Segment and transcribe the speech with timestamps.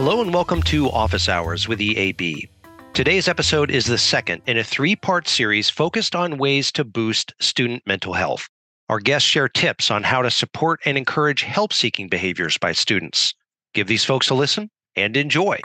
[0.00, 2.48] Hello and welcome to Office Hours with EAB.
[2.94, 7.34] Today's episode is the second in a three part series focused on ways to boost
[7.40, 8.48] student mental health.
[8.88, 13.34] Our guests share tips on how to support and encourage help seeking behaviors by students.
[13.74, 15.58] Give these folks a listen and enjoy.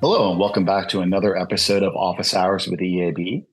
[0.00, 3.44] Hello, and welcome back to another episode of Office Hours with EAB.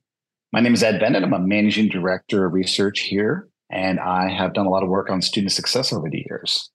[0.52, 1.22] My name is Ed Venit.
[1.22, 5.10] I'm a managing director of research here and I have done a lot of work
[5.10, 6.70] on student success over the years.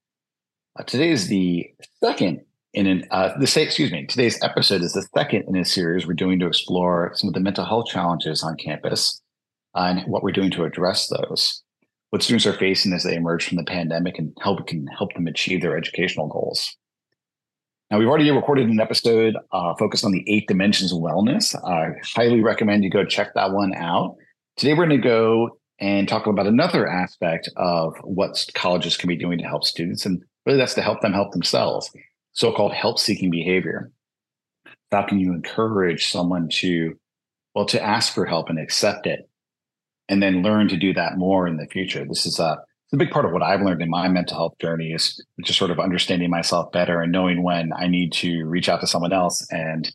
[0.80, 1.66] Uh, today is the
[2.04, 2.42] second
[2.74, 4.06] in an uh, the excuse me.
[4.06, 7.40] Today's episode is the second in a series we're doing to explore some of the
[7.40, 9.22] mental health challenges on campus
[9.76, 11.62] uh, and what we're doing to address those.
[12.10, 15.28] What students are facing as they emerge from the pandemic and we can help them
[15.28, 16.76] achieve their educational goals.
[17.92, 21.56] Now, we've already recorded an episode uh, focused on the eight dimensions of wellness.
[21.64, 24.16] I highly recommend you go check that one out.
[24.58, 29.18] Today, we're going to go and talk about another aspect of what colleges can be
[29.18, 30.06] doing to help students.
[30.06, 31.92] And really, that's to help them help themselves,
[32.34, 33.92] so called help seeking behavior.
[34.92, 36.98] How can you encourage someone to,
[37.54, 39.30] well, to ask for help and accept it,
[40.08, 42.06] and then learn to do that more in the future?
[42.06, 42.58] This is a,
[42.94, 45.72] a big part of what I've learned in my mental health journey is just sort
[45.72, 49.46] of understanding myself better and knowing when I need to reach out to someone else
[49.52, 49.92] and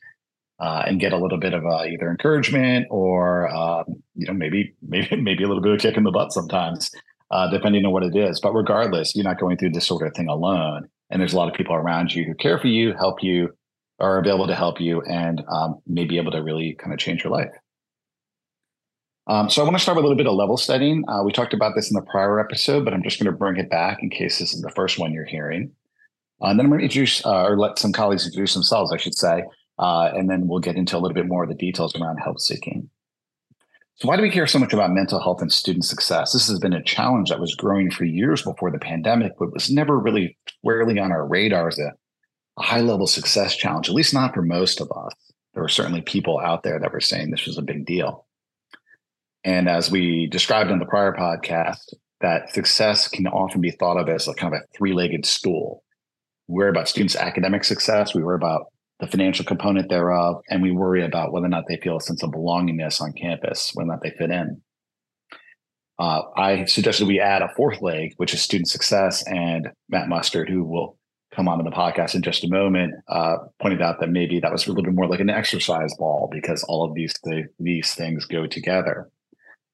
[0.60, 4.74] uh, and get a little bit of uh, either encouragement or um, you know maybe
[4.82, 6.90] maybe maybe a little bit of kick in the butt sometimes,
[7.30, 8.40] uh, depending on what it is.
[8.40, 11.48] But regardless, you're not going through this sort of thing alone, and there's a lot
[11.48, 13.50] of people around you who care for you, help you,
[13.98, 17.24] are available to help you, and um, may be able to really kind of change
[17.24, 17.50] your life.
[19.26, 21.04] Um, so I want to start with a little bit of level setting.
[21.06, 23.58] Uh, we talked about this in the prior episode, but I'm just going to bring
[23.58, 25.70] it back in case this is the first one you're hearing.
[26.42, 28.96] Uh, and then I'm going to introduce uh, or let some colleagues introduce themselves, I
[28.96, 29.44] should say,
[29.80, 32.38] uh, and then we'll get into a little bit more of the details around help
[32.38, 32.90] seeking.
[33.96, 36.32] So, why do we care so much about mental health and student success?
[36.32, 39.70] This has been a challenge that was growing for years before the pandemic, but was
[39.70, 41.92] never really squarely on our radar as a,
[42.58, 45.14] a high level success challenge, at least not for most of us.
[45.54, 48.26] There were certainly people out there that were saying this was a big deal.
[49.44, 54.10] And as we described in the prior podcast, that success can often be thought of
[54.10, 55.84] as a kind of a three legged stool.
[56.48, 58.66] We worry about students' academic success, we worry about
[59.00, 62.22] the financial component thereof, and we worry about whether or not they feel a sense
[62.22, 64.60] of belongingness on campus, whether or not they fit in.
[65.98, 70.48] Uh, I suggested we add a fourth leg, which is student success, and Matt Mustard,
[70.48, 70.98] who will
[71.34, 74.50] come on in the podcast in just a moment, uh, pointed out that maybe that
[74.50, 77.94] was a little bit more like an exercise ball because all of these th- these
[77.94, 79.10] things go together.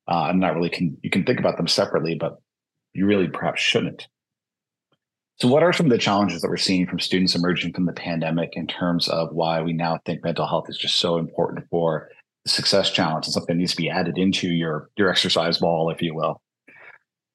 [0.08, 2.40] Uh, I'm not really can you can think about them separately, but
[2.92, 4.06] you really perhaps shouldn't.
[5.38, 7.92] So, what are some of the challenges that we're seeing from students emerging from the
[7.92, 12.08] pandemic in terms of why we now think mental health is just so important for
[12.44, 15.90] the success challenge and something that needs to be added into your, your exercise ball,
[15.90, 16.40] if you will?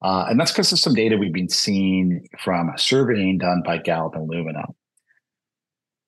[0.02, 4.16] Uh, and that's because of some data we've been seeing from surveying done by Gallup
[4.16, 4.66] and Lumina.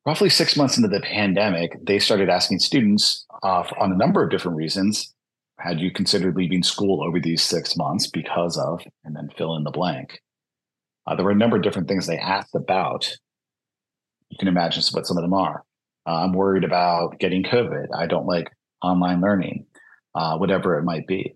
[0.03, 4.31] Roughly six months into the pandemic, they started asking students uh, on a number of
[4.31, 5.13] different reasons
[5.59, 9.63] had you considered leaving school over these six months because of, and then fill in
[9.63, 10.19] the blank.
[11.05, 13.17] Uh, there were a number of different things they asked about.
[14.29, 15.63] You can imagine what some of them are.
[16.07, 17.87] Uh, I'm worried about getting COVID.
[17.95, 18.49] I don't like
[18.81, 19.65] online learning,
[20.15, 21.35] uh, whatever it might be.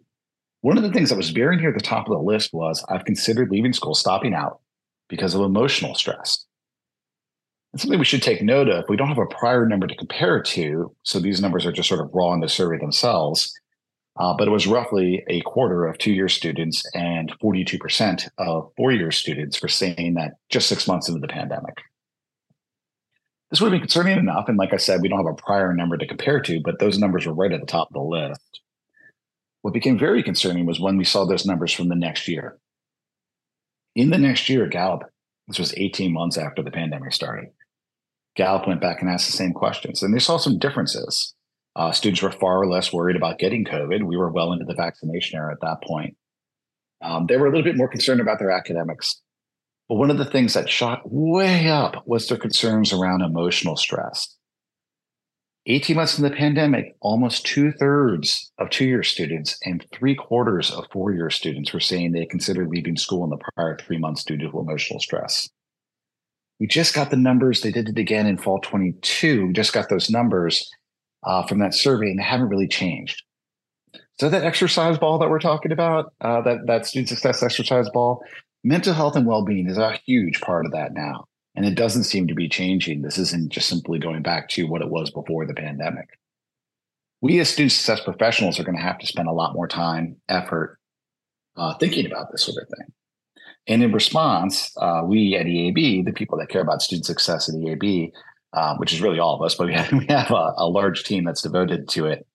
[0.62, 3.06] One of the things that was very near the top of the list was I've
[3.06, 4.60] considered leaving school, stopping out
[5.08, 6.46] because of emotional stress.
[7.72, 8.86] And something we should take note of.
[8.90, 11.88] We don't have a prior number to compare it to, so these numbers are just
[11.88, 13.54] sort of raw in the survey themselves.
[14.20, 18.92] Uh, but it was roughly a quarter of two year students and 42% of four
[18.92, 21.78] year students were saying that just six months into the pandemic.
[23.52, 24.50] This would be concerning enough.
[24.50, 26.98] And like I said, we don't have a prior number to compare to, but those
[26.98, 28.62] numbers were right at the top of the list.
[29.62, 32.58] What became very concerning was when we saw those numbers from the next year.
[33.96, 35.04] In the next year, Gallup,
[35.48, 37.50] this was 18 months after the pandemic started,
[38.36, 41.34] Gallup went back and asked the same questions, and they saw some differences.
[41.78, 44.04] Uh, students were far less worried about getting COVID.
[44.04, 46.18] We were well into the vaccination era at that point.
[47.04, 49.22] Um, they were a little bit more concerned about their academics.
[49.88, 54.36] But one of the things that shot way up was their concerns around emotional stress.
[55.68, 60.72] 18 months in the pandemic, almost two thirds of two year students and three quarters
[60.72, 64.24] of four year students were saying they considered leaving school in the prior three months
[64.24, 65.48] due to emotional stress.
[66.60, 67.62] We just got the numbers.
[67.62, 69.48] They did it again in fall 22.
[69.48, 70.68] We just got those numbers
[71.24, 73.24] uh, from that survey, and they haven't really changed.
[74.20, 78.24] So that exercise ball that we're talking about, uh, that that student success exercise ball,
[78.64, 81.26] mental health and well-being is a huge part of that now,
[81.56, 83.02] and it doesn't seem to be changing.
[83.02, 86.10] This isn't just simply going back to what it was before the pandemic.
[87.22, 90.18] We as student success professionals are going to have to spend a lot more time,
[90.30, 90.80] effort,
[91.56, 92.94] uh, thinking about this sort of thing.
[93.68, 97.56] And in response, uh, we at EAB, the people that care about student success at
[97.56, 98.12] EAB,
[98.54, 101.04] um, which is really all of us, but we have, we have a, a large
[101.04, 102.26] team that's devoted to it,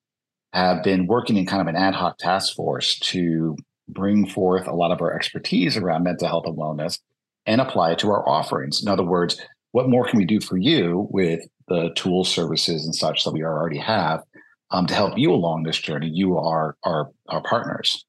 [0.52, 3.56] have been working in kind of an ad hoc task force to
[3.88, 6.98] bring forth a lot of our expertise around mental health and wellness
[7.46, 8.82] and apply it to our offerings.
[8.82, 9.40] In other words,
[9.72, 13.42] what more can we do for you with the tools, services, and such that we
[13.42, 14.22] already have
[14.70, 16.08] um, to help you along this journey?
[16.08, 18.04] You are our, our partners.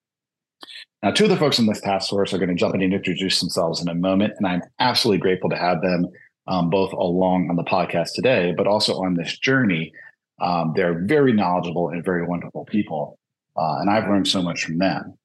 [1.01, 2.93] Now, two of the folks in this task force are going to jump in and
[2.93, 6.07] introduce themselves in a moment, and I'm absolutely grateful to have them
[6.47, 9.91] um, both along on the podcast today, but also on this journey.
[10.41, 13.17] Um, they're very knowledgeable and very wonderful people,
[13.55, 15.17] uh, and I've learned so much from them.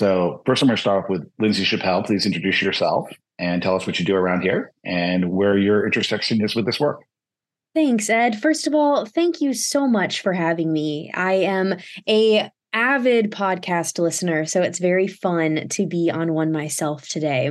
[0.00, 2.04] So, first, I'm going to start off with Lindsay Schappell.
[2.04, 6.42] Please introduce yourself and tell us what you do around here and where your intersection
[6.42, 7.00] is with this work.
[7.74, 8.40] Thanks, Ed.
[8.40, 11.10] First of all, thank you so much for having me.
[11.12, 11.74] I am
[12.08, 17.50] a avid podcast listener, so it's very fun to be on one myself today.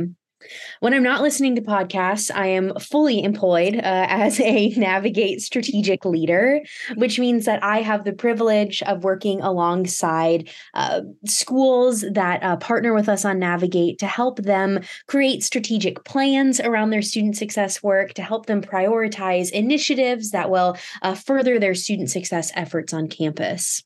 [0.79, 6.05] When I'm not listening to podcasts, I am fully employed uh, as a Navigate strategic
[6.05, 6.61] leader,
[6.95, 12.93] which means that I have the privilege of working alongside uh, schools that uh, partner
[12.93, 18.13] with us on Navigate to help them create strategic plans around their student success work,
[18.13, 23.83] to help them prioritize initiatives that will uh, further their student success efforts on campus.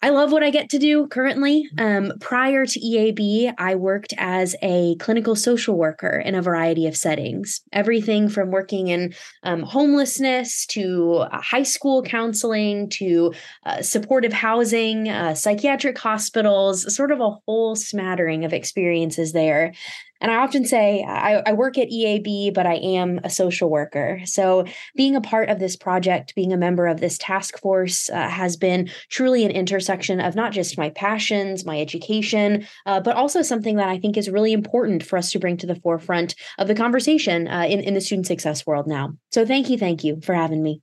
[0.00, 1.68] I love what I get to do currently.
[1.76, 6.96] Um, prior to EAB, I worked as a clinical social worker in a variety of
[6.96, 7.62] settings.
[7.72, 9.12] Everything from working in
[9.42, 13.34] um, homelessness to uh, high school counseling to
[13.66, 19.72] uh, supportive housing, uh, psychiatric hospitals, sort of a whole smattering of experiences there.
[20.20, 24.20] And I often say I, I, work at EAB, but I am a social worker.
[24.24, 24.64] So
[24.96, 28.56] being a part of this project, being a member of this task force uh, has
[28.56, 33.76] been truly an intersection of not just my passions, my education, uh, but also something
[33.76, 36.74] that I think is really important for us to bring to the forefront of the
[36.74, 39.14] conversation uh, in, in the student success world now.
[39.30, 40.82] So thank you, thank you for having me.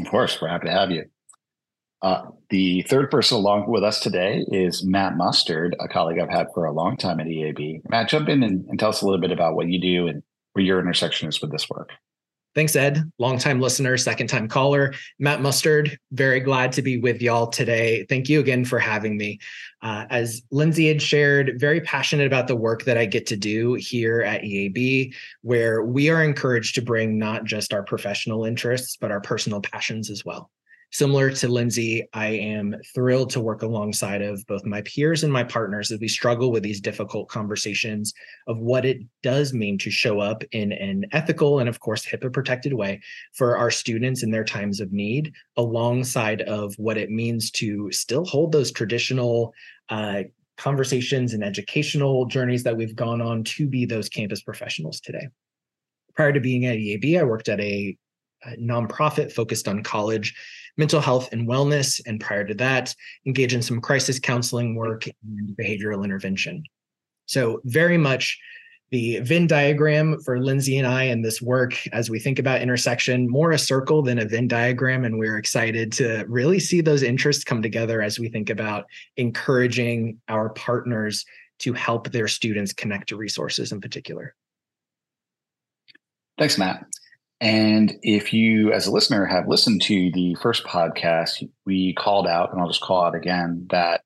[0.00, 1.04] Of course, we're happy to have you.
[2.02, 6.48] Uh, the third person along with us today is Matt Mustard, a colleague I've had
[6.54, 7.88] for a long time at EAB.
[7.88, 10.22] Matt, jump in and, and tell us a little bit about what you do and
[10.52, 11.90] where your intersection is with this work.
[12.54, 13.12] Thanks, Ed.
[13.18, 14.94] Longtime listener, second time caller.
[15.18, 18.06] Matt Mustard, very glad to be with y'all today.
[18.08, 19.38] Thank you again for having me.
[19.82, 23.74] Uh, as Lindsay had shared, very passionate about the work that I get to do
[23.74, 29.10] here at EAB, where we are encouraged to bring not just our professional interests, but
[29.10, 30.50] our personal passions as well.
[30.96, 35.44] Similar to Lindsay, I am thrilled to work alongside of both my peers and my
[35.44, 38.14] partners as we struggle with these difficult conversations
[38.46, 42.32] of what it does mean to show up in an ethical and, of course, HIPAA
[42.32, 43.02] protected way
[43.34, 48.24] for our students in their times of need, alongside of what it means to still
[48.24, 49.52] hold those traditional
[49.90, 50.22] uh,
[50.56, 55.28] conversations and educational journeys that we've gone on to be those campus professionals today.
[56.14, 57.94] Prior to being at EAB, I worked at a,
[58.46, 60.34] a nonprofit focused on college
[60.76, 62.94] mental health and wellness, and prior to that,
[63.26, 66.62] engage in some crisis counseling work and behavioral intervention.
[67.26, 68.38] So, very much
[68.90, 73.28] the Venn diagram for Lindsay and I in this work as we think about intersection,
[73.28, 75.04] more a circle than a Venn diagram.
[75.04, 78.86] And we're excited to really see those interests come together as we think about
[79.16, 81.24] encouraging our partners
[81.58, 84.34] to help their students connect to resources in particular.
[86.38, 86.84] Thanks, Matt.
[87.40, 92.50] And if you, as a listener, have listened to the first podcast, we called out,
[92.50, 94.02] and I'll just call out again that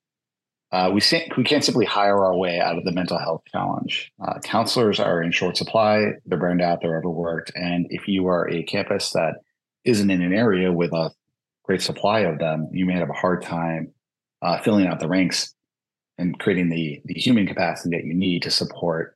[0.73, 1.01] uh, we,
[1.37, 4.11] we can't simply hire our way out of the mental health challenge.
[4.25, 7.51] Uh, counselors are in short supply, they're burned out, they're overworked.
[7.55, 9.35] And if you are a campus that
[9.85, 11.11] isn't in an area with a
[11.63, 13.93] great supply of them, you may have a hard time
[14.41, 15.53] uh, filling out the ranks
[16.17, 19.15] and creating the, the human capacity that you need to support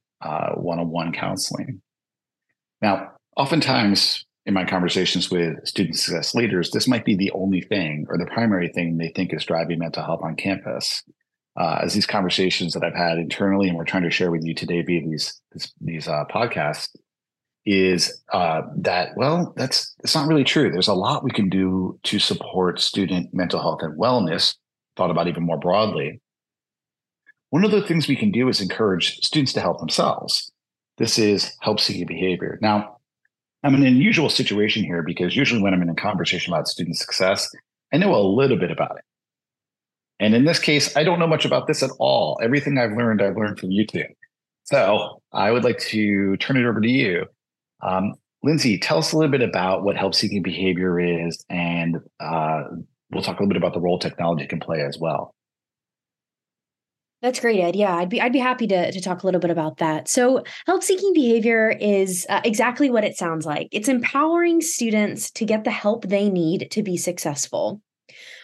[0.55, 1.81] one on one counseling.
[2.81, 8.05] Now, oftentimes in my conversations with student success leaders, this might be the only thing
[8.09, 11.03] or the primary thing they think is driving mental health on campus.
[11.57, 14.53] Uh, as these conversations that I've had internally, and we're trying to share with you
[14.53, 16.89] today via these these, these uh, podcasts,
[17.65, 20.69] is uh, that well, that's it's not really true.
[20.69, 24.53] There's a lot we can do to support student mental health and wellness.
[24.97, 26.19] Thought about even more broadly.
[27.51, 30.51] One of the things we can do is encourage students to help themselves.
[30.97, 32.59] This is help seeking behavior.
[32.61, 32.94] Now,
[33.65, 36.97] I'm in an unusual situation here because usually when I'm in a conversation about student
[36.97, 37.49] success,
[37.91, 39.03] I know a little bit about it.
[40.19, 42.39] And in this case, I don't know much about this at all.
[42.43, 44.13] Everything I've learned, I've learned from YouTube.
[44.65, 47.25] So I would like to turn it over to you.
[47.81, 52.65] Um, Lindsay, tell us a little bit about what help seeking behavior is, and uh,
[53.09, 55.33] we'll talk a little bit about the role technology can play as well.
[57.25, 57.75] That's great, Ed.
[57.75, 60.07] Yeah, I'd be I'd be happy to to talk a little bit about that.
[60.07, 63.67] So, help seeking behavior is uh, exactly what it sounds like.
[63.71, 67.81] It's empowering students to get the help they need to be successful.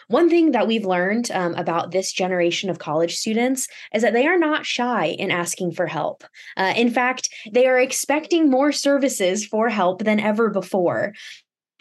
[0.08, 4.26] One thing that we've learned um, about this generation of college students is that they
[4.26, 6.24] are not shy in asking for help.
[6.56, 11.14] Uh, in fact, they are expecting more services for help than ever before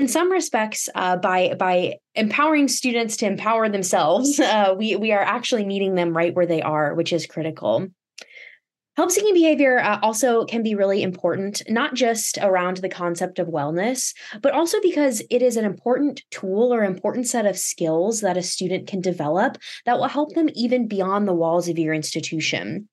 [0.01, 5.21] in some respects, uh, by by empowering students to empower themselves, uh, we we are
[5.21, 7.87] actually meeting them right where they are, which is critical.
[8.97, 13.47] Help seeking behavior uh, also can be really important, not just around the concept of
[13.47, 18.35] wellness, but also because it is an important tool or important set of skills that
[18.35, 22.89] a student can develop that will help them even beyond the walls of your institution.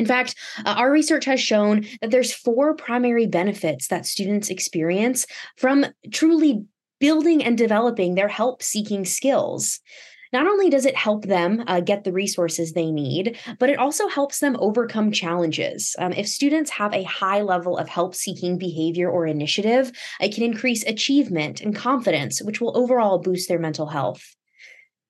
[0.00, 5.26] In fact, uh, our research has shown that there's four primary benefits that students experience
[5.58, 6.64] from truly
[7.00, 9.78] building and developing their help seeking skills.
[10.32, 14.08] Not only does it help them uh, get the resources they need, but it also
[14.08, 15.94] helps them overcome challenges.
[15.98, 20.44] Um, if students have a high level of help seeking behavior or initiative, it can
[20.44, 24.34] increase achievement and confidence, which will overall boost their mental health.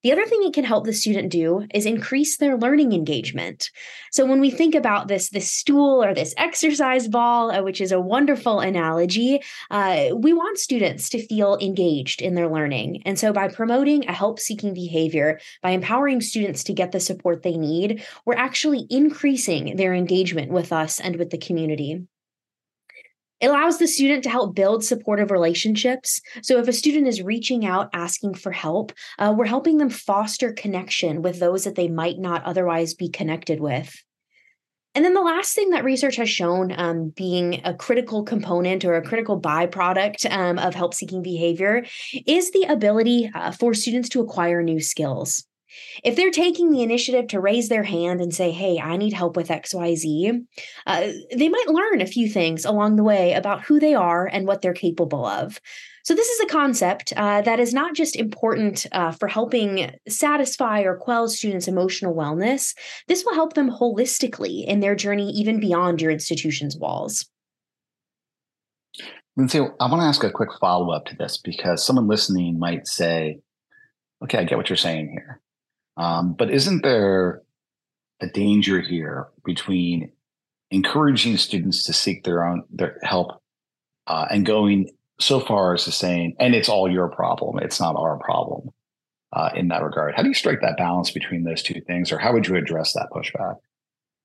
[0.02, 3.70] The other thing it can help the student do is increase their learning engagement.
[4.12, 7.92] So when we think about this, this stool or this exercise ball, uh, which is
[7.92, 13.02] a wonderful analogy, uh, we want students to feel engaged in their learning.
[13.04, 17.58] And so by promoting a help-seeking behavior, by empowering students to get the support they
[17.58, 22.06] need, we're actually increasing their engagement with us and with the community.
[23.40, 26.20] It allows the student to help build supportive relationships.
[26.42, 30.52] So, if a student is reaching out asking for help, uh, we're helping them foster
[30.52, 33.94] connection with those that they might not otherwise be connected with.
[34.94, 38.96] And then the last thing that research has shown um, being a critical component or
[38.96, 41.84] a critical byproduct um, of help seeking behavior
[42.26, 45.44] is the ability uh, for students to acquire new skills.
[46.02, 49.36] If they're taking the initiative to raise their hand and say, hey, I need help
[49.36, 50.46] with XYZ,
[50.86, 54.46] uh, they might learn a few things along the way about who they are and
[54.46, 55.60] what they're capable of.
[56.02, 60.80] So, this is a concept uh, that is not just important uh, for helping satisfy
[60.80, 62.74] or quell students' emotional wellness,
[63.06, 67.26] this will help them holistically in their journey, even beyond your institution's walls.
[69.36, 72.86] Lindsay, I want to ask a quick follow up to this because someone listening might
[72.86, 73.40] say,
[74.22, 75.40] okay, I get what you're saying here.
[75.96, 77.42] Um, but isn't there
[78.20, 80.12] a danger here between
[80.70, 83.42] encouraging students to seek their own their help
[84.06, 87.96] uh, and going so far as to saying, and it's all your problem, it's not
[87.96, 88.70] our problem
[89.32, 90.14] uh, in that regard?
[90.14, 92.94] How do you strike that balance between those two things, or how would you address
[92.94, 93.56] that pushback?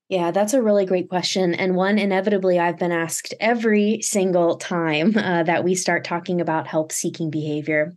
[0.07, 1.55] Yeah, that's a really great question.
[1.55, 6.67] And one inevitably I've been asked every single time uh, that we start talking about
[6.67, 7.95] help seeking behavior.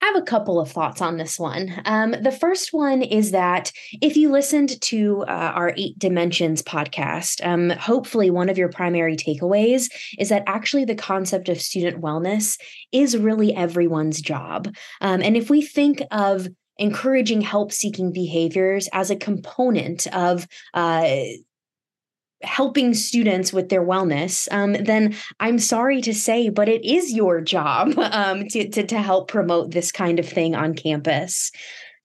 [0.00, 1.82] I have a couple of thoughts on this one.
[1.84, 7.44] Um, the first one is that if you listened to uh, our Eight Dimensions podcast,
[7.44, 12.60] um, hopefully one of your primary takeaways is that actually the concept of student wellness
[12.92, 14.74] is really everyone's job.
[15.00, 21.08] Um, and if we think of encouraging help seeking behaviors as a component of uh,
[22.42, 27.40] helping students with their wellness, um, then I'm sorry to say, but it is your
[27.40, 31.50] job um, to, to, to help promote this kind of thing on campus.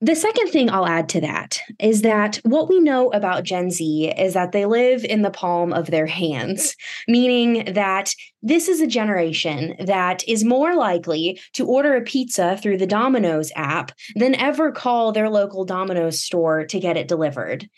[0.04, 4.14] The second thing I'll add to that is that what we know about Gen Z
[4.18, 6.76] is that they live in the palm of their hands,
[7.08, 12.80] meaning that this is a generation that is more likely to order a pizza through
[12.80, 17.70] the Domino's app than ever call their local Domino's store to get it delivered.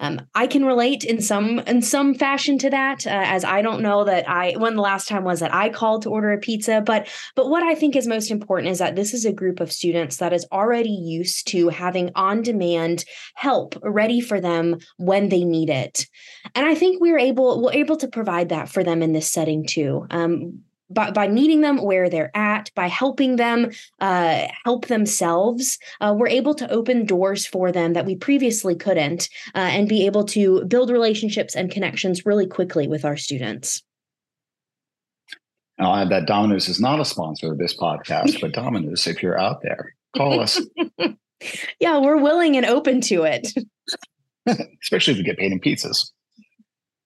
[0.00, 3.82] Um, I can relate in some in some fashion to that, uh, as I don't
[3.82, 6.82] know that I when the last time was that I called to order a pizza.
[6.84, 9.70] But but what I think is most important is that this is a group of
[9.70, 15.44] students that is already used to having on demand help ready for them when they
[15.44, 16.06] need it,
[16.54, 19.64] and I think we're able we're able to provide that for them in this setting
[19.66, 20.06] too.
[20.10, 23.70] Um, by, by meeting them where they're at, by helping them
[24.00, 29.28] uh, help themselves, uh, we're able to open doors for them that we previously couldn't
[29.54, 33.82] uh, and be able to build relationships and connections really quickly with our students.
[35.78, 39.38] I'll add that Domino's is not a sponsor of this podcast, but Domino's, if you're
[39.38, 40.60] out there, call us.
[41.80, 43.48] yeah, we're willing and open to it.
[44.82, 46.10] Especially if we get paid in pizzas.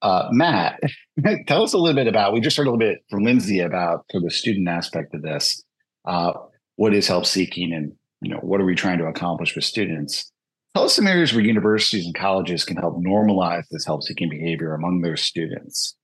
[0.06, 0.78] Uh, Matt,
[1.48, 2.32] tell us a little bit about.
[2.32, 5.64] We just heard a little bit from Lindsay about for the student aspect of this.
[6.04, 6.32] Uh,
[6.76, 10.30] what is help seeking, and you know what are we trying to accomplish with students?
[10.76, 14.74] Tell us some areas where universities and colleges can help normalize this help seeking behavior
[14.74, 15.96] among their students.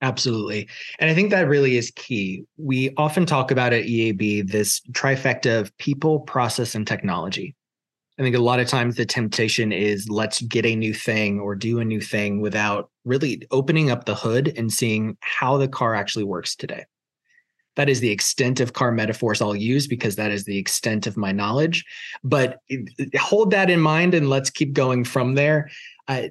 [0.00, 0.68] Absolutely.
[0.98, 2.42] And I think that really is key.
[2.56, 7.54] We often talk about at EAB this trifecta of people, process, and technology.
[8.18, 11.54] I think a lot of times the temptation is let's get a new thing or
[11.54, 15.94] do a new thing without really opening up the hood and seeing how the car
[15.94, 16.84] actually works today.
[17.76, 21.16] That is the extent of car metaphors I'll use because that is the extent of
[21.16, 21.86] my knowledge.
[22.22, 22.58] But
[23.18, 25.70] hold that in mind and let's keep going from there.
[26.06, 26.28] Uh,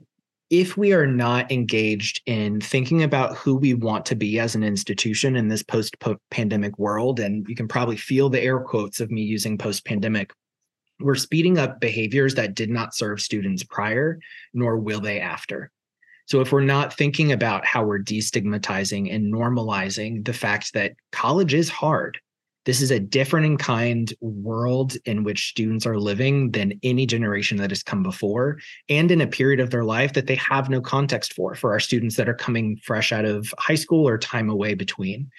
[0.52, 4.64] if we are not engaged in thinking about who we want to be as an
[4.64, 5.96] institution in this post
[6.30, 10.34] pandemic world, and you can probably feel the air quotes of me using post pandemic,
[11.02, 14.20] we're speeding up behaviors that did not serve students prior,
[14.54, 15.72] nor will they after.
[16.28, 21.54] So if we're not thinking about how we're destigmatizing and normalizing the fact that college
[21.54, 22.20] is hard,
[22.66, 27.58] this is a different in kind world in which students are living than any generation
[27.58, 30.80] that has come before and in a period of their life that they have no
[30.80, 34.50] context for for our students that are coming fresh out of high school or time
[34.50, 35.30] away between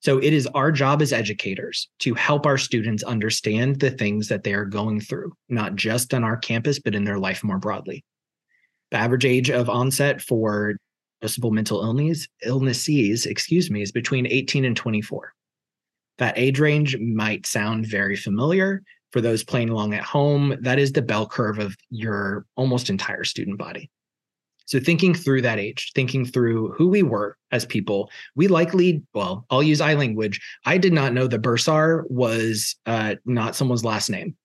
[0.00, 4.44] so it is our job as educators to help our students understand the things that
[4.44, 8.02] they are going through, not just on our campus, but in their life more broadly.
[8.90, 10.76] The average age of onset for
[11.22, 15.32] diagnosable mental illness, illnesses, excuse me, is between 18 and 24.
[16.18, 20.56] That age range might sound very familiar for those playing along at home.
[20.60, 23.90] That is the bell curve of your almost entire student body.
[24.70, 29.44] So thinking through that age, thinking through who we were as people, we likely, well,
[29.50, 30.40] I'll use I language.
[30.64, 34.36] I did not know the bursar was uh, not someone's last name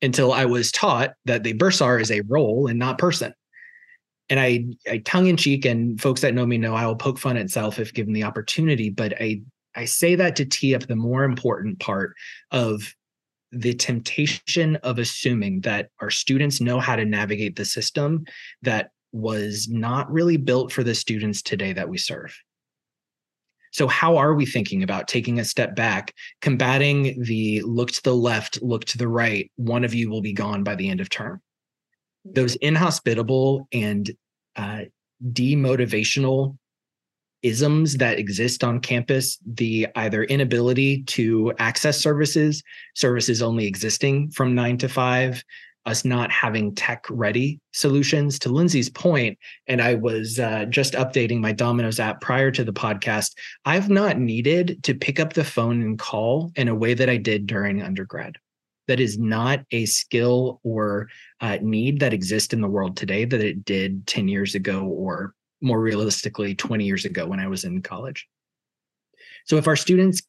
[0.00, 3.34] until I was taught that the bursar is a role and not person.
[4.30, 7.18] And I, I tongue in cheek, and folks that know me know I will poke
[7.18, 8.88] fun at self if given the opportunity.
[8.88, 9.42] But I,
[9.76, 12.14] I say that to tee up the more important part
[12.52, 12.94] of
[13.50, 18.24] the temptation of assuming that our students know how to navigate the system
[18.62, 22.36] that was not really built for the students today that we serve.
[23.72, 28.14] So, how are we thinking about taking a step back, combating the look to the
[28.14, 31.08] left, look to the right, one of you will be gone by the end of
[31.08, 31.40] term?
[32.24, 34.10] Those inhospitable and
[34.56, 34.82] uh,
[35.32, 36.56] demotivational
[37.42, 42.62] isms that exist on campus the either inability to access services,
[42.94, 45.42] services only existing from nine to five,
[45.84, 48.38] us not having tech ready solutions.
[48.40, 52.72] To Lindsay's point, and I was uh, just updating my Domino's app prior to the
[52.72, 53.32] podcast,
[53.64, 57.16] I've not needed to pick up the phone and call in a way that I
[57.16, 58.36] did during undergrad.
[58.88, 61.08] That is not a skill or
[61.40, 65.34] uh, need that exists in the world today that it did 10 years ago, or
[65.60, 68.26] more realistically, 20 years ago when I was in college.
[69.44, 70.22] So, if our students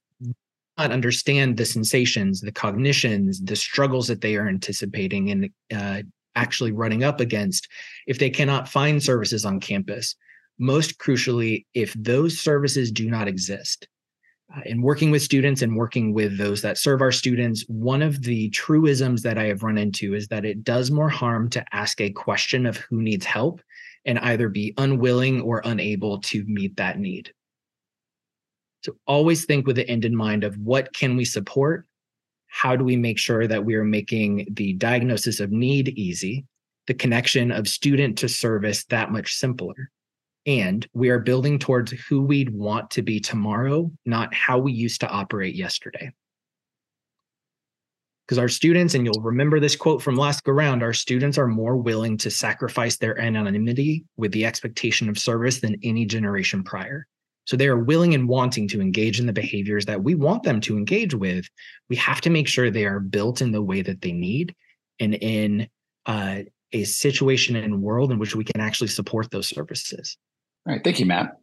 [0.78, 6.02] understand the sensations, the cognitions, the struggles that they are anticipating and uh,
[6.36, 7.68] actually running up against
[8.08, 10.16] if they cannot find services on campus.
[10.60, 13.88] Most crucially, if those services do not exist.
[14.56, 18.22] Uh, in working with students and working with those that serve our students, one of
[18.22, 22.00] the truisms that I have run into is that it does more harm to ask
[22.02, 23.62] a question of who needs help
[24.06, 27.32] and either be unwilling or unable to meet that need.
[28.84, 31.86] So always think with the end in mind of what can we support?
[32.48, 36.46] How do we make sure that we are making the diagnosis of need easy,
[36.88, 39.90] the connection of student to service that much simpler?
[40.46, 45.00] And we are building towards who we'd want to be tomorrow, not how we used
[45.02, 46.12] to operate yesterday.
[48.28, 51.48] Because our students, and you'll remember this quote from last go round, our students are
[51.48, 57.08] more willing to sacrifice their anonymity with the expectation of service than any generation prior.
[57.46, 60.62] So they are willing and wanting to engage in the behaviors that we want them
[60.62, 61.46] to engage with.
[61.90, 64.56] We have to make sure they are built in the way that they need
[65.00, 65.68] and in
[66.06, 66.40] uh,
[66.72, 70.18] a situation and world in which we can actually support those services.
[70.66, 70.84] All right.
[70.84, 71.38] Thank you, Matt.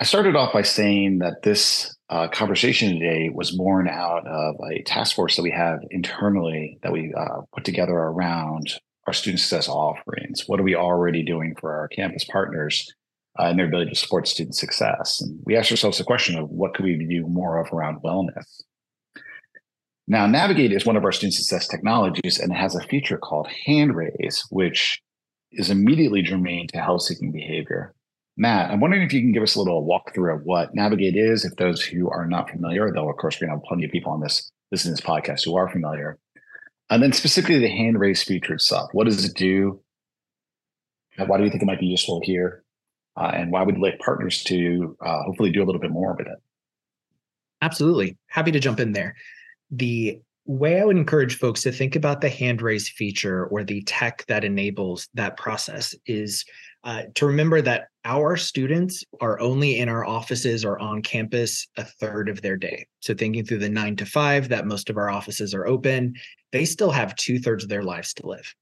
[0.00, 4.82] I started off by saying that this uh, conversation today was born out of a
[4.82, 8.72] task force that we have internally that we uh, put together around
[9.06, 10.44] our student success offerings.
[10.46, 12.90] What are we already doing for our campus partners
[13.38, 15.20] uh, and their ability to support student success.
[15.20, 18.62] And we asked ourselves the question of what could we do more of around wellness?
[20.08, 23.48] Now, Navigate is one of our student success technologies and it has a feature called
[23.66, 25.00] hand raise, which
[25.52, 27.94] is immediately germane to health seeking behavior.
[28.36, 31.44] Matt, I'm wondering if you can give us a little walkthrough of what Navigate is,
[31.44, 33.90] if those who are not familiar, though, of course, we're going to have plenty of
[33.90, 36.18] people on this, this in this podcast who are familiar.
[36.88, 38.90] And then specifically the hand raise feature itself.
[38.92, 39.80] What does it do?
[41.18, 42.59] Why do we think it might be useful here?
[43.16, 46.26] Uh, and why you like partners to uh, hopefully do a little bit more with
[46.26, 46.38] it?
[47.62, 48.16] Absolutely.
[48.28, 49.14] Happy to jump in there.
[49.70, 53.82] The way I would encourage folks to think about the hand raise feature or the
[53.82, 56.44] tech that enables that process is
[56.82, 61.84] uh, to remember that our students are only in our offices or on campus a
[61.84, 62.86] third of their day.
[63.00, 66.14] So, thinking through the nine to five that most of our offices are open,
[66.52, 68.54] they still have two thirds of their lives to live.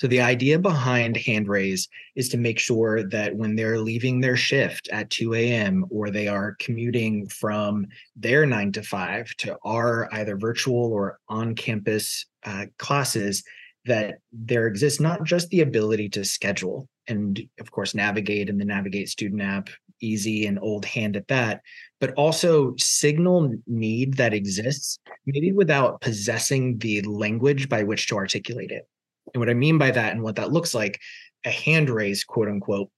[0.00, 1.86] So, the idea behind hand raise
[2.16, 5.84] is to make sure that when they're leaving their shift at 2 a.m.
[5.90, 7.86] or they are commuting from
[8.16, 13.44] their nine to five to our either virtual or on campus uh, classes,
[13.84, 18.64] that there exists not just the ability to schedule and of course navigate in the
[18.64, 19.68] navigate student app
[20.00, 21.60] easy and old hand at that
[21.98, 28.70] but also signal need that exists maybe without possessing the language by which to articulate
[28.70, 28.86] it
[29.32, 31.00] and what i mean by that and what that looks like
[31.44, 32.90] a hand raise quote unquote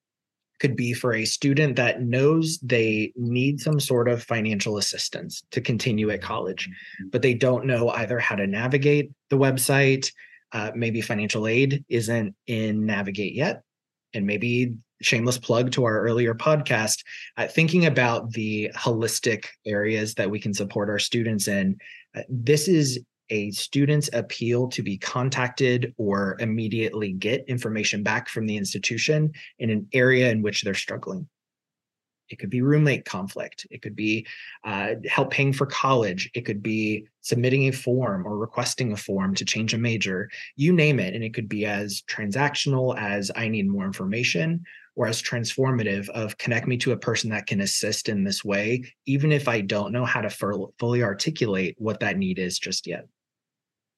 [0.61, 5.61] could be for a student that knows they need some sort of financial assistance to
[5.61, 6.69] continue at college
[7.11, 10.13] but they don't know either how to navigate the website
[10.53, 13.63] uh, maybe financial aid isn't in navigate yet
[14.15, 17.03] and maybe shameless plug to our earlier podcast,
[17.37, 21.77] uh, thinking about the holistic areas that we can support our students in.
[22.17, 23.01] Uh, this is
[23.33, 29.71] a student's appeal to be contacted or immediately get information back from the institution in
[29.71, 31.27] an area in which they're struggling.
[32.29, 33.67] It could be roommate conflict.
[33.71, 34.27] It could be
[34.65, 36.31] uh, help paying for college.
[36.35, 40.31] It could be submitting a form or requesting a form to change a major.
[40.57, 41.15] You name it.
[41.15, 44.65] And it could be as transactional as I need more information
[44.95, 48.85] or as transformative of connect me to a person that can assist in this way,
[49.07, 50.31] even if I don't know how to
[50.79, 53.07] fully articulate what that need is just yet.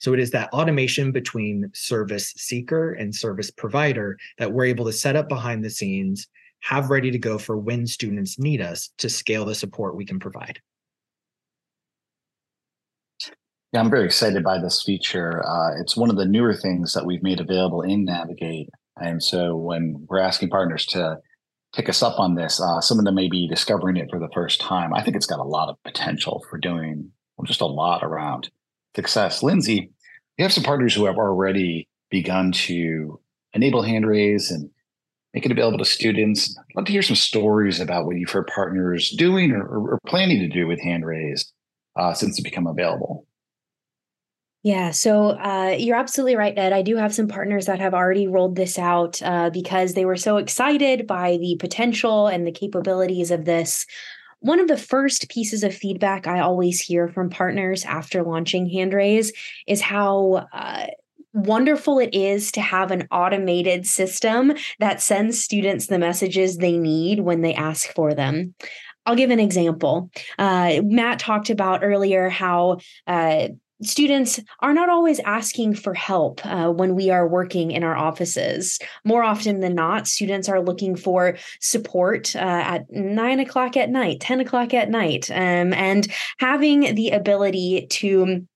[0.05, 4.93] So it is that automation between service seeker and service provider that we're able to
[4.93, 6.29] set up behind the scenes
[6.61, 10.19] have ready to go for when students need us to scale the support we can
[10.19, 10.61] provide.
[13.73, 15.43] Yeah, I'm very excited by this feature.
[15.43, 18.69] Uh, it's one of the newer things that we've made available in Navigate.
[19.01, 21.17] And so when we're asking partners to
[21.75, 24.29] pick us up on this, uh, some of them may be discovering it for the
[24.35, 24.93] first time.
[24.93, 27.11] I think it's got a lot of potential for doing
[27.47, 28.51] just a lot around
[28.95, 29.43] success.
[29.43, 29.91] Lindsay,
[30.37, 33.21] you have some partners who have already begun to
[33.53, 34.71] enable hand raise and
[35.33, 36.57] make it available to students.
[36.59, 40.41] I'd love to hear some stories about what you've heard partners doing or, or planning
[40.41, 41.53] to do with hand raised
[41.97, 43.27] uh, since it become available.
[44.63, 46.73] Yeah, so uh, you're absolutely right, Ed.
[46.73, 50.17] I do have some partners that have already rolled this out uh, because they were
[50.17, 53.85] so excited by the potential and the capabilities of this.
[54.45, 59.31] One of the first pieces of feedback I always hear from partners after launching Handraise
[59.67, 60.89] is how uh,
[61.33, 67.21] wonderful it is to have an automated system that sends students the messages they need
[67.21, 68.55] when they ask for them.
[69.07, 70.11] I'll give an example.
[70.39, 73.49] Uh, Matt talked about earlier how uh,
[73.83, 78.79] students are not always asking for help uh, when we are working in our offices.
[79.05, 84.21] More often than not, students are looking for support uh, at nine o'clock at night,
[84.21, 86.07] 10 o'clock at night, um, and
[86.39, 88.47] having the ability to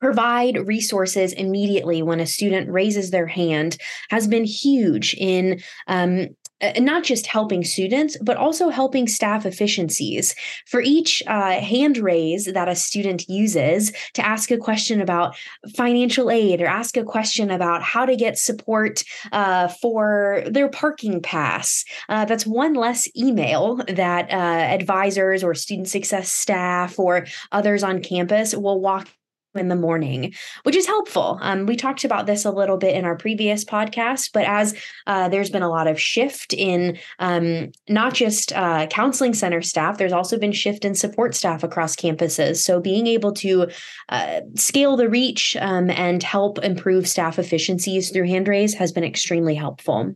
[0.00, 3.78] provide resources immediately when a student raises their hand
[4.10, 6.28] has been huge in um,
[6.78, 10.34] not just helping students, but also helping staff efficiencies.
[10.66, 15.36] For each uh, hand raise that a student uses to ask a question about
[15.76, 21.20] financial aid or ask a question about how to get support uh, for their parking
[21.20, 27.82] pass, uh, that's one less email that uh, advisors or student success staff or others
[27.82, 29.08] on campus will walk
[29.58, 31.38] in the morning, which is helpful.
[31.40, 34.74] Um, we talked about this a little bit in our previous podcast, but as
[35.06, 39.98] uh, there's been a lot of shift in um, not just uh, counseling center staff,
[39.98, 42.58] there's also been shift in support staff across campuses.
[42.58, 43.68] So being able to
[44.08, 49.54] uh, scale the reach um, and help improve staff efficiencies through handraise has been extremely
[49.54, 50.14] helpful.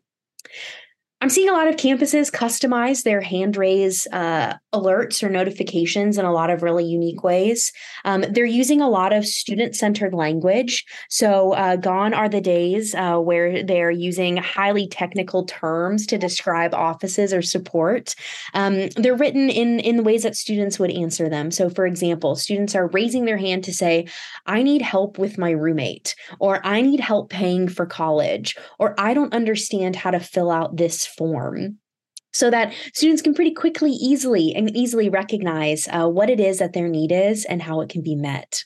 [1.23, 6.25] I'm seeing a lot of campuses customize their hand raise uh, alerts or notifications in
[6.25, 7.73] a lot of really unique ways.
[8.05, 10.85] Um, they're using a lot of student centered language.
[11.09, 16.75] So, uh, gone are the days uh, where they're using highly technical terms to describe
[16.75, 18.15] offices or support.
[18.55, 21.51] Um, they're written in, in ways that students would answer them.
[21.51, 24.07] So, for example, students are raising their hand to say,
[24.47, 29.15] I need help with my roommate, or I need help paying for college, or I
[29.15, 31.79] don't understand how to fill out this form
[32.33, 36.73] so that students can pretty quickly easily and easily recognize uh, what it is that
[36.73, 38.65] their need is and how it can be met.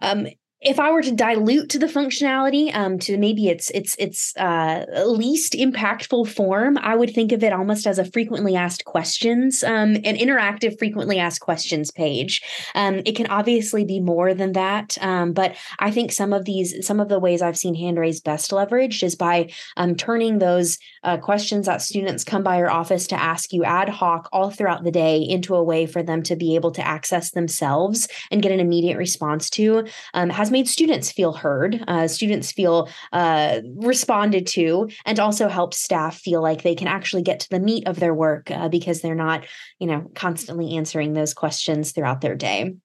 [0.00, 0.26] Um,
[0.62, 4.86] if I were to dilute to the functionality um, to maybe its its its uh,
[5.06, 9.96] least impactful form, I would think of it almost as a frequently asked questions, um,
[9.96, 12.42] an interactive frequently asked questions page.
[12.74, 16.86] Um, it can obviously be more than that, um, but I think some of these
[16.86, 20.78] some of the ways I've seen hand raised best leveraged is by um, turning those
[21.02, 24.84] uh, questions that students come by your office to ask you ad hoc all throughout
[24.84, 28.52] the day into a way for them to be able to access themselves and get
[28.52, 29.86] an immediate response to.
[30.14, 35.76] Um, has made students feel heard, uh, students feel uh, responded to, and also helps
[35.76, 39.00] staff feel like they can actually get to the meat of their work uh, because
[39.00, 39.44] they're not,
[39.80, 42.76] you know, constantly answering those questions throughout their day.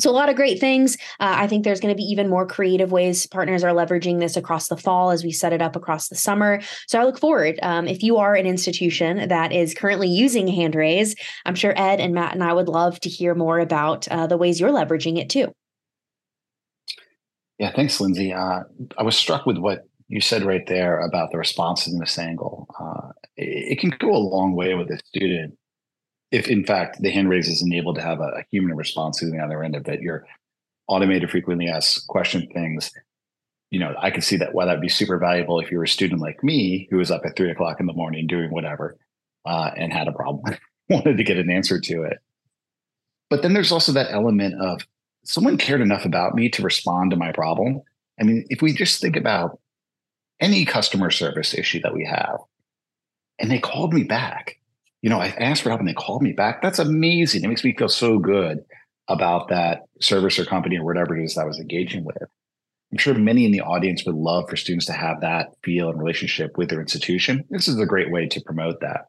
[0.00, 0.96] So, a lot of great things.
[1.18, 4.36] Uh, I think there's going to be even more creative ways partners are leveraging this
[4.36, 6.60] across the fall as we set it up across the summer.
[6.86, 7.58] So, I look forward.
[7.62, 12.12] Um, if you are an institution that is currently using HandRaise, I'm sure Ed and
[12.12, 15.30] Matt and I would love to hear more about uh, the ways you're leveraging it
[15.30, 15.54] too.
[17.58, 18.32] Yeah, thanks, Lindsay.
[18.32, 18.60] Uh,
[18.96, 22.66] I was struck with what you said right there about the responsiveness angle.
[22.78, 25.58] Uh, it, it, can go a long way with a student
[26.30, 29.30] if, in fact, the hand raise is enabled to have a, a human response to
[29.30, 30.00] the other end of it.
[30.00, 30.24] Your
[30.86, 32.90] automated frequently asked question things.
[33.70, 35.88] You know, I could see that why that'd be super valuable if you were a
[35.88, 38.96] student like me who was up at three o'clock in the morning doing whatever
[39.44, 40.56] uh, and had a problem,
[40.88, 42.18] wanted to get an answer to it.
[43.28, 44.86] But then there's also that element of
[45.28, 47.82] someone cared enough about me to respond to my problem.
[48.18, 49.60] I mean, if we just think about
[50.40, 52.38] any customer service issue that we have,
[53.38, 54.58] and they called me back,
[55.02, 56.62] you know, I asked for help and they called me back.
[56.62, 57.44] That's amazing.
[57.44, 58.64] It makes me feel so good
[59.06, 62.16] about that service or company or whatever it is that I was engaging with.
[62.90, 65.98] I'm sure many in the audience would love for students to have that feel and
[65.98, 67.44] relationship with their institution.
[67.50, 69.06] This is a great way to promote that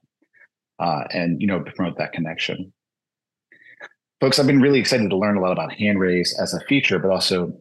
[0.79, 2.73] uh, and, you know, promote that connection.
[4.21, 6.99] Folks, I've been really excited to learn a lot about hand raise as a feature,
[6.99, 7.53] but also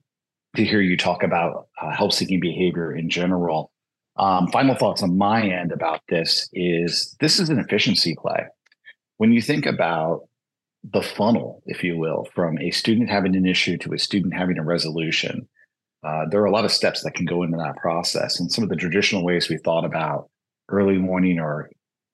[0.56, 3.70] to hear you talk about uh, help seeking behavior in general.
[4.16, 8.46] Um, final thoughts on my end about this is this is an efficiency play.
[9.18, 10.22] When you think about
[10.82, 14.58] the funnel, if you will, from a student having an issue to a student having
[14.58, 15.48] a resolution,
[16.02, 18.40] uh, there are a lot of steps that can go into that process.
[18.40, 20.28] And some of the traditional ways we thought about
[20.68, 21.70] early warning or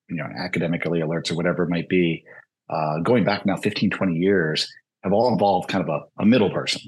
[0.09, 2.25] you know academic early alerts or whatever it might be
[2.71, 4.73] uh, going back now 15, 20 years,
[5.03, 6.81] have all involved kind of a, a middle person.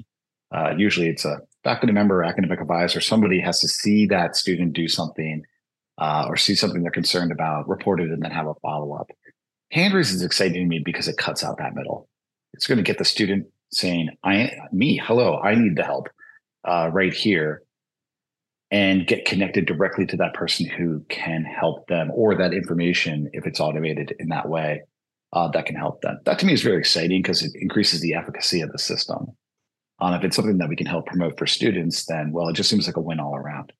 [0.53, 4.87] Uh, usually it's a faculty member, academic advisor, somebody has to see that student do
[4.87, 5.43] something
[5.97, 9.11] uh, or see something they're concerned about, report it, and then have a follow up.
[9.73, 12.07] Handraise is exciting to me because it cuts out that middle.
[12.53, 16.07] It's going to get the student saying, "I, me, hello, I need the help
[16.63, 17.63] uh, right here,"
[18.71, 23.45] and get connected directly to that person who can help them or that information if
[23.45, 24.83] it's automated in that way
[25.37, 26.19] uh, that can help them.
[26.25, 29.27] That to me is very exciting because it increases the efficacy of the system.
[29.99, 32.69] Um, if it's something that we can help promote for students, then well, it just
[32.69, 33.71] seems like a win all around.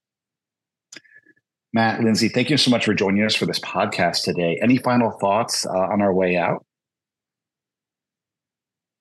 [1.74, 4.60] Matt, Lindsay, thank you so much for joining us for this podcast today.
[4.62, 6.64] Any final thoughts uh, on our way out?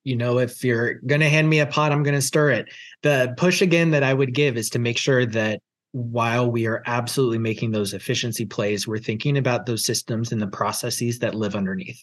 [0.04, 2.72] You know, if you're going to hand me a pot, I'm going to stir it.
[3.02, 5.60] The push again that I would give is to make sure that
[5.92, 10.46] while we are absolutely making those efficiency plays, we're thinking about those systems and the
[10.46, 12.02] processes that live underneath.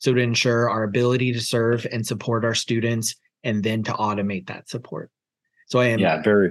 [0.00, 4.46] So to ensure our ability to serve and support our students and then to automate
[4.48, 5.10] that support.
[5.68, 6.50] So I am yeah, very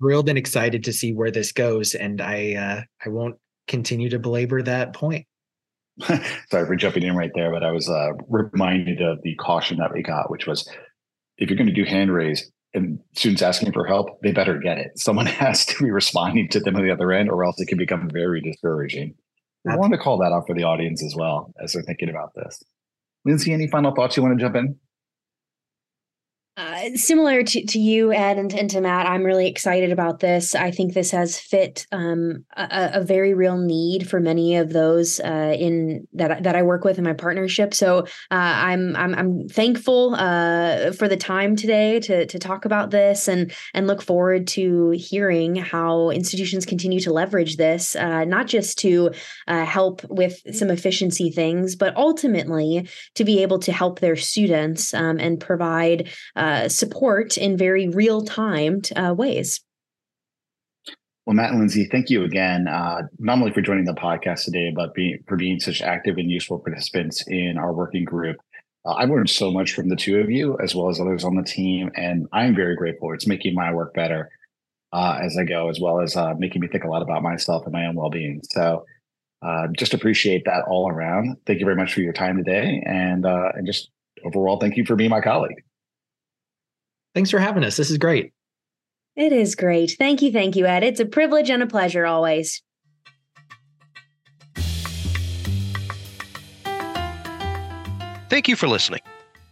[0.00, 1.94] thrilled and excited to see where this goes.
[1.94, 5.26] And I uh, I won't continue to belabor that point.
[6.02, 9.92] Sorry for jumping in right there, but I was uh, reminded of the caution that
[9.92, 10.68] we got, which was
[11.38, 14.78] if you're going to do hand raise and students asking for help, they better get
[14.78, 14.98] it.
[14.98, 17.78] Someone has to be responding to them on the other end, or else it can
[17.78, 19.14] become very discouraging.
[19.68, 22.32] I want to call that out for the audience as well as they're thinking about
[22.34, 22.62] this.
[23.28, 24.74] Lindsay, any final thoughts you want to jump in?
[26.94, 30.54] Similar to, to you, Ed, and, and, to Matt, I'm really excited about this.
[30.54, 35.18] I think this has fit um, a, a, very real need for many of those
[35.20, 37.74] uh, in that that I work with in my partnership.
[37.74, 42.90] So uh, I'm, I'm I'm thankful uh, for the time today to to talk about
[42.90, 48.46] this and and look forward to hearing how institutions continue to leverage this, uh, not
[48.46, 49.10] just to
[49.46, 54.92] uh, help with some efficiency things, but ultimately to be able to help their students
[54.94, 56.08] um, and provide.
[56.36, 59.60] Uh, support in very real timed uh, ways.
[61.28, 64.72] Well, Matt and Lindsay, thank you again, uh, not only for joining the podcast today,
[64.74, 68.38] but being, for being such active and useful participants in our working group.
[68.86, 71.36] Uh, I've learned so much from the two of you, as well as others on
[71.36, 73.12] the team, and I'm very grateful.
[73.12, 74.30] It's making my work better
[74.94, 77.64] uh, as I go, as well as uh, making me think a lot about myself
[77.64, 78.40] and my own well-being.
[78.44, 78.86] So,
[79.42, 81.36] uh, just appreciate that all around.
[81.44, 83.90] Thank you very much for your time today, and and just
[84.24, 85.62] overall, thank you for being my colleague.
[87.14, 87.76] Thanks for having us.
[87.76, 88.32] This is great.
[89.16, 89.96] It is great.
[89.98, 90.30] Thank you.
[90.30, 90.84] Thank you, Ed.
[90.84, 92.62] It's a privilege and a pleasure always.
[98.30, 99.00] Thank you for listening.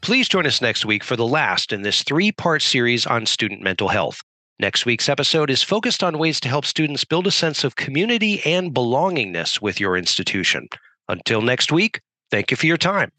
[0.02, 3.62] Please join us next week for the last in this three part series on student
[3.62, 4.20] mental health.
[4.60, 8.40] Next week's episode is focused on ways to help students build a sense of community
[8.46, 10.68] and belongingness with your institution.
[11.08, 13.10] Until next week, thank you for your time.